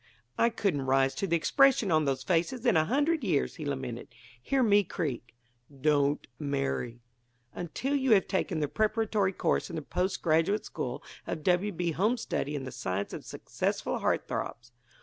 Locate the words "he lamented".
3.57-4.07